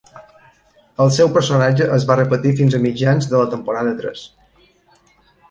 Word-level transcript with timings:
El 1.03 1.11
seu 1.17 1.29
personatge 1.35 1.87
es 1.97 2.07
va 2.13 2.15
repetir 2.21 2.55
fins 2.63 2.79
a 2.79 2.81
mitjans 2.87 3.29
de 3.35 3.43
la 3.43 3.53
temporada 3.53 3.95
tres. 4.03 4.27